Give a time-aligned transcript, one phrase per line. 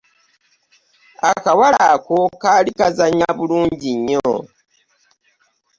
[1.31, 4.27] Akawala ako kaali kazanya bulungi nnyo.